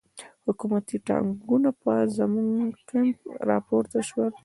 حکومتي 0.47 0.97
ټانګونه 1.07 1.69
پر 1.81 2.01
زموږ 2.17 2.73
کمپ 2.89 3.17
را 3.49 3.57
پورته 3.67 3.99
شول. 4.09 4.31